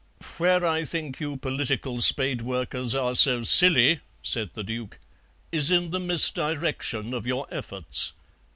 [0.39, 4.97] "Where I think you political spade workers are so silly," said the Duke,
[5.51, 8.11] "is in the misdirection of your efforts.